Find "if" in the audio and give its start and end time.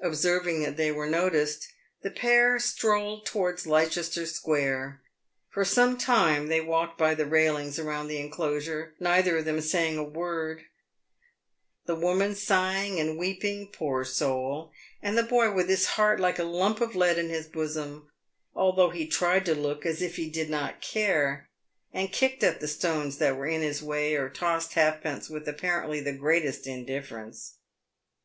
20.02-20.16